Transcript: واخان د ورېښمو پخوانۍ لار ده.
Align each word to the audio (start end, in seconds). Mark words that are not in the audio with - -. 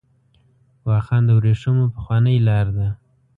واخان 0.87 1.21
د 1.27 1.29
ورېښمو 1.37 1.85
پخوانۍ 1.95 2.37
لار 2.47 2.67
ده. 2.77 2.87